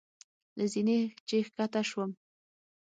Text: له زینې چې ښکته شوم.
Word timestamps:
له 0.57 0.65
زینې 0.73 0.99
چې 1.27 1.35
ښکته 1.47 1.81
شوم. 1.89 2.11